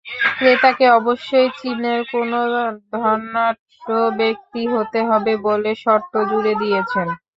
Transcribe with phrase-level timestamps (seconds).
[0.37, 2.39] ক্রেতাকে অবশ্যই চীনের কোনো
[2.93, 3.87] ধনাঢ্য
[4.19, 7.07] ব্যক্তি হতে হবে বলে শর্ত জুড়ে দিয়েছেন।